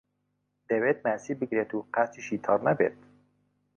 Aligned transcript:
دەیەوێت 0.67 0.99
ماسی 1.05 1.33
بگرێت 1.39 1.71
و 1.73 1.85
قاچیشی 1.93 2.41
تەڕ 2.45 2.59
نەبێت. 2.67 2.95